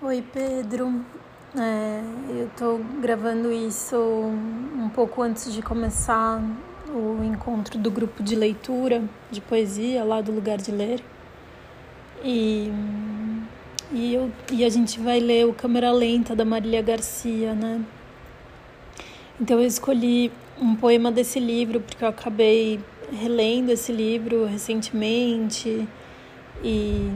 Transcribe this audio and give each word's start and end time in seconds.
Oi, 0.00 0.22
Pedro. 0.32 1.04
É, 1.58 2.00
eu 2.30 2.46
estou 2.46 2.78
gravando 3.00 3.50
isso 3.50 3.96
um 3.96 4.88
pouco 4.94 5.20
antes 5.20 5.52
de 5.52 5.60
começar 5.60 6.40
o 6.88 7.24
encontro 7.24 7.76
do 7.76 7.90
grupo 7.90 8.22
de 8.22 8.36
leitura 8.36 9.02
de 9.28 9.40
poesia 9.40 10.04
lá 10.04 10.20
do 10.20 10.30
Lugar 10.30 10.58
de 10.58 10.70
Ler. 10.70 11.02
E, 12.22 12.70
e, 13.90 14.14
eu, 14.14 14.30
e 14.52 14.64
a 14.64 14.68
gente 14.68 15.00
vai 15.00 15.18
ler 15.18 15.48
o 15.48 15.52
Câmera 15.52 15.90
Lenta 15.90 16.36
da 16.36 16.44
Marília 16.44 16.80
Garcia, 16.80 17.52
né? 17.52 17.84
Então 19.40 19.58
eu 19.58 19.66
escolhi 19.66 20.30
um 20.60 20.76
poema 20.76 21.10
desse 21.10 21.40
livro 21.40 21.80
porque 21.80 22.04
eu 22.04 22.08
acabei 22.08 22.78
relendo 23.10 23.70
esse 23.70 23.90
livro 23.90 24.44
recentemente 24.46 25.88
e 26.62 27.10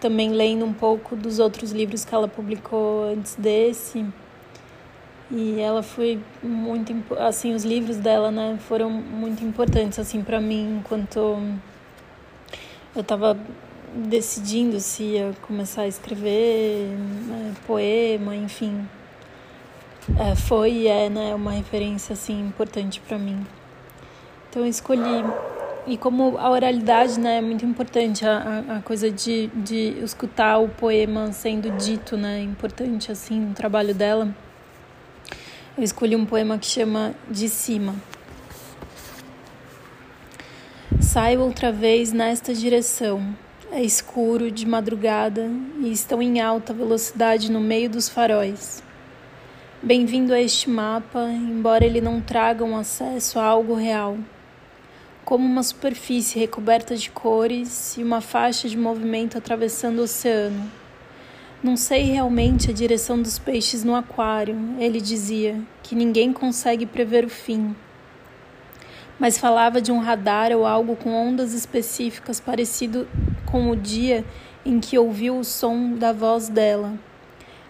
também 0.00 0.30
lendo 0.30 0.64
um 0.64 0.72
pouco 0.72 1.16
dos 1.16 1.38
outros 1.38 1.72
livros 1.72 2.04
que 2.04 2.14
ela 2.14 2.28
publicou 2.28 3.04
antes 3.04 3.34
desse. 3.36 4.04
E 5.30 5.60
ela 5.60 5.82
foi 5.82 6.20
muito 6.42 6.94
assim, 7.18 7.54
os 7.54 7.64
livros 7.64 7.98
dela, 7.98 8.30
né, 8.30 8.58
foram 8.66 8.88
muito 8.90 9.44
importantes 9.44 9.98
assim 9.98 10.22
para 10.22 10.40
mim 10.40 10.78
enquanto 10.78 11.38
eu 12.94 13.02
estava 13.02 13.36
decidindo 13.94 14.80
se 14.80 15.02
ia 15.02 15.34
começar 15.42 15.82
a 15.82 15.88
escrever 15.88 16.88
né, 17.26 17.54
poema, 17.66 18.34
enfim. 18.34 18.88
É, 20.18 20.34
foi 20.34 20.72
e 20.72 20.88
é, 20.88 21.10
né, 21.10 21.34
uma 21.34 21.52
referência 21.52 22.14
assim 22.14 22.40
importante 22.40 23.00
para 23.00 23.18
mim. 23.18 23.46
Então 24.48 24.62
eu 24.62 24.68
escolhi 24.68 25.22
e 25.88 25.96
como 25.96 26.36
a 26.36 26.50
oralidade 26.50 27.18
né, 27.18 27.38
é 27.38 27.40
muito 27.40 27.64
importante, 27.64 28.24
a, 28.26 28.76
a 28.76 28.82
coisa 28.82 29.10
de, 29.10 29.46
de 29.48 29.98
escutar 30.04 30.58
o 30.58 30.68
poema 30.68 31.32
sendo 31.32 31.70
dito, 31.78 32.14
né, 32.14 32.40
é 32.40 32.42
importante 32.42 33.10
assim 33.10 33.40
no 33.40 33.54
trabalho 33.54 33.94
dela. 33.94 34.28
Eu 35.76 35.82
escolhi 35.82 36.14
um 36.14 36.26
poema 36.26 36.58
que 36.58 36.66
chama 36.66 37.14
De 37.30 37.48
Cima. 37.48 37.94
Saio 41.00 41.40
outra 41.40 41.72
vez 41.72 42.12
nesta 42.12 42.52
direção. 42.52 43.34
É 43.72 43.82
escuro 43.82 44.50
de 44.50 44.66
madrugada 44.66 45.50
e 45.80 45.90
estão 45.90 46.20
em 46.20 46.40
alta 46.40 46.74
velocidade 46.74 47.50
no 47.50 47.60
meio 47.60 47.88
dos 47.88 48.10
faróis. 48.10 48.82
Bem-vindo 49.82 50.34
a 50.34 50.40
este 50.40 50.68
mapa, 50.68 51.30
embora 51.30 51.84
ele 51.84 52.00
não 52.00 52.20
traga 52.20 52.62
um 52.64 52.76
acesso 52.76 53.38
a 53.38 53.44
algo 53.44 53.74
real 53.74 54.18
como 55.28 55.44
uma 55.44 55.62
superfície 55.62 56.38
recoberta 56.38 56.96
de 56.96 57.10
cores 57.10 57.98
e 57.98 58.02
uma 58.02 58.18
faixa 58.18 58.66
de 58.66 58.78
movimento 58.78 59.36
atravessando 59.36 59.98
o 59.98 60.04
oceano. 60.04 60.72
Não 61.62 61.76
sei 61.76 62.04
realmente 62.04 62.70
a 62.70 62.72
direção 62.72 63.20
dos 63.20 63.38
peixes 63.38 63.84
no 63.84 63.94
aquário, 63.94 64.56
ele 64.78 65.02
dizia, 65.02 65.60
que 65.82 65.94
ninguém 65.94 66.32
consegue 66.32 66.86
prever 66.86 67.26
o 67.26 67.28
fim. 67.28 67.76
Mas 69.18 69.36
falava 69.36 69.82
de 69.82 69.92
um 69.92 69.98
radar 69.98 70.50
ou 70.50 70.64
algo 70.64 70.96
com 70.96 71.10
ondas 71.10 71.52
específicas 71.52 72.40
parecido 72.40 73.06
com 73.44 73.68
o 73.68 73.76
dia 73.76 74.24
em 74.64 74.80
que 74.80 74.98
ouviu 74.98 75.38
o 75.38 75.44
som 75.44 75.92
da 75.92 76.10
voz 76.10 76.48
dela. 76.48 76.94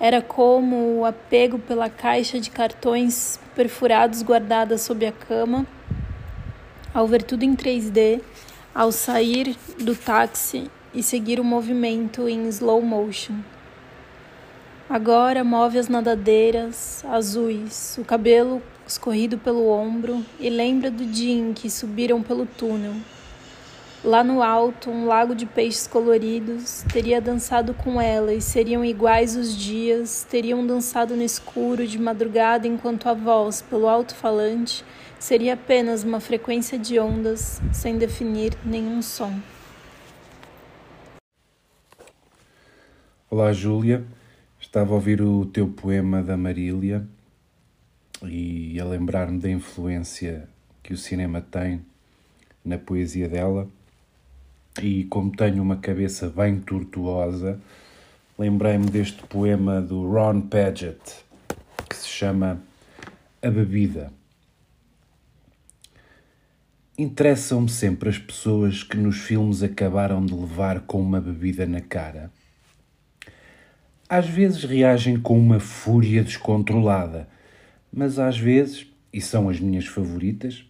Era 0.00 0.22
como 0.22 1.00
o 1.00 1.04
apego 1.04 1.58
pela 1.58 1.90
caixa 1.90 2.40
de 2.40 2.48
cartões 2.48 3.38
perfurados 3.54 4.22
guardada 4.22 4.78
sob 4.78 5.04
a 5.04 5.12
cama 5.12 5.66
ao 6.94 7.06
ver 7.06 7.22
tudo 7.22 7.44
em 7.44 7.54
3D, 7.54 8.20
ao 8.74 8.92
sair 8.92 9.56
do 9.78 9.94
táxi 9.94 10.70
e 10.94 11.02
seguir 11.02 11.40
o 11.40 11.44
movimento 11.44 12.28
em 12.28 12.48
slow 12.48 12.82
motion. 12.82 13.36
Agora 14.88 15.42
move 15.42 15.78
as 15.78 15.88
nadadeiras 15.88 17.04
azuis, 17.06 17.96
o 17.98 18.04
cabelo 18.04 18.62
escorrido 18.86 19.38
pelo 19.38 19.68
ombro 19.68 20.24
e 20.38 20.50
lembra 20.50 20.90
do 20.90 21.04
dia 21.04 21.32
em 21.32 21.52
que 21.52 21.70
subiram 21.70 22.22
pelo 22.22 22.44
túnel. 22.44 22.94
Lá 24.04 24.24
no 24.24 24.42
alto, 24.42 24.90
um 24.90 25.06
lago 25.06 25.32
de 25.32 25.46
peixes 25.46 25.86
coloridos 25.86 26.82
teria 26.92 27.20
dançado 27.20 27.72
com 27.72 28.00
ela 28.00 28.34
e 28.34 28.40
seriam 28.40 28.84
iguais 28.84 29.36
os 29.36 29.56
dias, 29.56 30.26
teriam 30.28 30.66
dançado 30.66 31.14
no 31.14 31.22
escuro 31.22 31.86
de 31.86 32.00
madrugada 32.00 32.66
enquanto 32.66 33.08
a 33.08 33.14
voz, 33.14 33.62
pelo 33.62 33.86
alto-falante, 33.86 34.84
seria 35.20 35.54
apenas 35.54 36.02
uma 36.02 36.18
frequência 36.18 36.76
de 36.76 36.98
ondas 36.98 37.62
sem 37.72 37.96
definir 37.96 38.58
nenhum 38.64 39.00
som. 39.00 39.32
Olá, 43.30 43.52
Júlia. 43.52 44.04
Estava 44.60 44.90
a 44.90 44.94
ouvir 44.94 45.22
o 45.22 45.46
teu 45.46 45.68
poema 45.68 46.24
da 46.24 46.36
Marília 46.36 47.06
e 48.24 48.80
a 48.80 48.84
lembrar-me 48.84 49.38
da 49.38 49.48
influência 49.48 50.48
que 50.82 50.92
o 50.92 50.98
cinema 50.98 51.40
tem 51.40 51.84
na 52.64 52.78
poesia 52.78 53.28
dela. 53.28 53.68
E 54.80 55.04
como 55.04 55.36
tenho 55.36 55.62
uma 55.62 55.76
cabeça 55.76 56.28
bem 56.28 56.58
tortuosa, 56.58 57.60
lembrei-me 58.38 58.86
deste 58.86 59.22
poema 59.24 59.80
do 59.82 60.10
Ron 60.10 60.40
Paget 60.42 60.98
que 61.88 61.96
se 61.96 62.08
chama 62.08 62.62
A 63.42 63.50
Bebida. 63.50 64.10
Interessam-me 66.96 67.68
sempre 67.68 68.08
as 68.08 68.18
pessoas 68.18 68.82
que 68.82 68.96
nos 68.96 69.18
filmes 69.18 69.62
acabaram 69.62 70.24
de 70.24 70.34
levar 70.34 70.80
com 70.80 71.00
uma 71.00 71.20
bebida 71.20 71.66
na 71.66 71.80
cara. 71.80 72.30
Às 74.08 74.26
vezes 74.26 74.64
reagem 74.64 75.20
com 75.20 75.38
uma 75.38 75.60
fúria 75.60 76.22
descontrolada, 76.22 77.28
mas 77.92 78.18
às 78.18 78.38
vezes, 78.38 78.86
e 79.12 79.20
são 79.20 79.48
as 79.48 79.60
minhas 79.60 79.86
favoritas, 79.86 80.64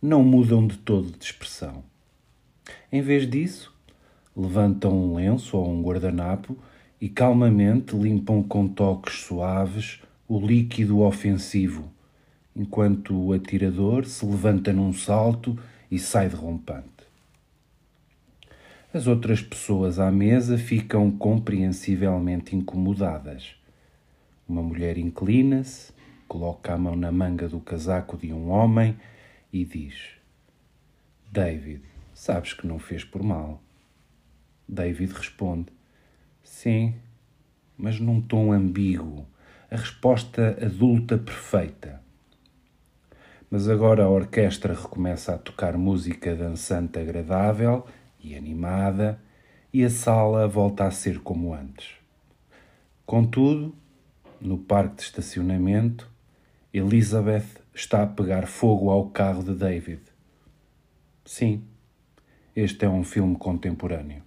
não 0.00 0.22
mudam 0.22 0.66
de 0.66 0.76
todo 0.78 1.10
de 1.16 1.24
expressão. 1.24 1.91
Em 2.90 3.00
vez 3.00 3.28
disso, 3.28 3.74
levantam 4.36 4.92
um 4.96 5.16
lenço 5.16 5.56
ou 5.56 5.68
um 5.68 5.82
guardanapo 5.82 6.56
e 7.00 7.08
calmamente 7.08 7.96
limpam 7.96 8.42
com 8.42 8.68
toques 8.68 9.20
suaves 9.20 10.00
o 10.28 10.38
líquido 10.38 11.00
ofensivo 11.00 11.92
enquanto 12.54 13.14
o 13.14 13.32
atirador 13.32 14.04
se 14.04 14.24
levanta 14.24 14.72
num 14.72 14.92
salto 14.92 15.58
e 15.90 15.98
sai 15.98 16.28
derrompante. 16.28 16.88
As 18.92 19.06
outras 19.06 19.40
pessoas 19.40 19.98
à 19.98 20.10
mesa 20.10 20.58
ficam 20.58 21.10
compreensivelmente 21.10 22.54
incomodadas. 22.54 23.56
Uma 24.46 24.62
mulher 24.62 24.98
inclina-se, 24.98 25.92
coloca 26.28 26.74
a 26.74 26.78
mão 26.78 26.94
na 26.94 27.10
manga 27.10 27.48
do 27.48 27.58
casaco 27.58 28.18
de 28.18 28.32
um 28.32 28.50
homem 28.50 28.94
e 29.50 29.64
diz: 29.64 29.94
David, 31.30 31.82
sabes 32.22 32.52
que 32.52 32.68
não 32.68 32.78
fez 32.78 33.02
por 33.02 33.20
mal. 33.20 33.60
David 34.68 35.12
responde: 35.12 35.72
Sim, 36.40 36.94
mas 37.76 37.98
num 37.98 38.20
tom 38.20 38.52
ambíguo, 38.52 39.26
a 39.68 39.74
resposta 39.74 40.56
adulta 40.64 41.18
perfeita. 41.18 42.00
Mas 43.50 43.68
agora 43.68 44.04
a 44.04 44.08
orquestra 44.08 44.72
recomeça 44.72 45.34
a 45.34 45.38
tocar 45.38 45.76
música 45.76 46.36
dançante 46.36 46.96
agradável 46.96 47.84
e 48.20 48.36
animada 48.36 49.18
e 49.72 49.82
a 49.84 49.90
sala 49.90 50.46
volta 50.46 50.84
a 50.84 50.92
ser 50.92 51.18
como 51.18 51.52
antes. 51.52 51.90
Contudo, 53.04 53.74
no 54.40 54.58
parque 54.58 54.94
de 54.94 55.02
estacionamento, 55.02 56.08
Elizabeth 56.72 57.48
está 57.74 58.04
a 58.04 58.06
pegar 58.06 58.46
fogo 58.46 58.90
ao 58.90 59.10
carro 59.10 59.42
de 59.42 59.56
David. 59.56 60.02
Sim, 61.24 61.64
este 62.54 62.84
é 62.84 62.88
um 62.88 63.02
filme 63.02 63.36
contemporâneo. 63.36 64.22